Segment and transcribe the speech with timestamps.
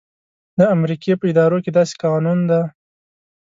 [0.57, 2.61] د امریکې په ادارو کې داسې قانون دی.